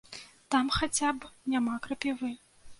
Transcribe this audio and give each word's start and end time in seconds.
Там 0.55 0.71
хаця 0.77 1.13
б 1.19 1.29
няма 1.55 1.79
крапівы. 1.87 2.35